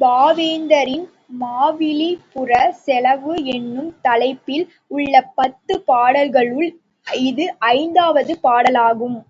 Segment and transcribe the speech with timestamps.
[0.00, 1.06] பாவேந்தரின்
[1.38, 6.68] மாவலி புரச் செலவு என்னும் தலைப்பில் உள்ள பத்துப் பாடல்களுள்
[7.24, 7.46] இது
[7.72, 9.18] ஐந்தாவது பாடலாகும்.